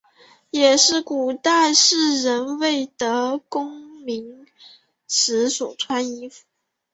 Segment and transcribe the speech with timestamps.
[0.49, 4.47] 也是古代士人未得功名
[5.07, 6.43] 时所穿衣服。